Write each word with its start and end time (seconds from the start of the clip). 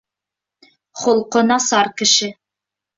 Холҡо 1.03 1.45
насар 1.53 1.95
кешене 2.03 2.37